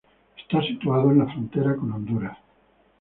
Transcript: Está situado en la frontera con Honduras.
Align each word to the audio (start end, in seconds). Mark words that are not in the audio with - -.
Está 0.35 0.63
situado 0.63 1.11
en 1.11 1.19
la 1.19 1.25
frontera 1.31 1.75
con 1.75 1.93
Honduras. 1.93 2.35